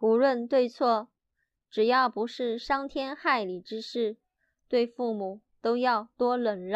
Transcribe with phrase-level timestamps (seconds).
[0.00, 1.08] 无论对错
[1.70, 4.16] 只要不是伤天害理之事
[4.68, 6.66] 对父母都要多忍让。